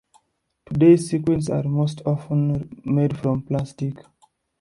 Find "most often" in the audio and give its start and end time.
1.61-2.81